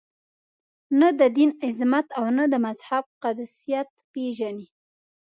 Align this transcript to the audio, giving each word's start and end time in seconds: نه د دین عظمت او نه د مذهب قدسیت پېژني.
نه 0.99 1.07
د 1.19 1.21
دین 1.37 1.51
عظمت 1.65 2.07
او 2.17 2.25
نه 2.37 2.45
د 2.51 2.53
مذهب 2.65 3.03
قدسیت 3.23 3.89
پېژني. 4.11 4.67